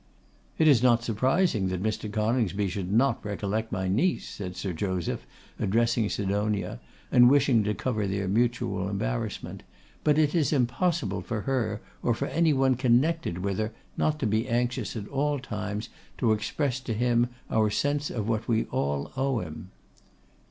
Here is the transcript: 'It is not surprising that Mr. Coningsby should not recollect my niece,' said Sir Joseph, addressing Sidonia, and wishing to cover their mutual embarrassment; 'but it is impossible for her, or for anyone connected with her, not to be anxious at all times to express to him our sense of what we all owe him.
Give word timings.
'It 0.57 0.67
is 0.67 0.81
not 0.81 1.03
surprising 1.03 1.67
that 1.67 1.83
Mr. 1.83 2.11
Coningsby 2.11 2.67
should 2.69 2.91
not 2.91 3.23
recollect 3.23 3.71
my 3.71 3.87
niece,' 3.87 4.27
said 4.27 4.55
Sir 4.57 4.73
Joseph, 4.73 5.27
addressing 5.59 6.09
Sidonia, 6.09 6.79
and 7.11 7.29
wishing 7.29 7.63
to 7.65 7.75
cover 7.75 8.07
their 8.07 8.27
mutual 8.27 8.89
embarrassment; 8.89 9.61
'but 10.03 10.17
it 10.17 10.33
is 10.33 10.51
impossible 10.51 11.21
for 11.21 11.41
her, 11.41 11.81
or 12.01 12.15
for 12.15 12.25
anyone 12.29 12.73
connected 12.73 13.37
with 13.43 13.59
her, 13.59 13.73
not 13.95 14.17
to 14.17 14.25
be 14.25 14.49
anxious 14.49 14.95
at 14.95 15.07
all 15.07 15.37
times 15.37 15.89
to 16.17 16.31
express 16.33 16.79
to 16.79 16.95
him 16.95 17.29
our 17.51 17.69
sense 17.69 18.09
of 18.09 18.27
what 18.27 18.47
we 18.47 18.65
all 18.71 19.11
owe 19.15 19.37
him. 19.39 19.69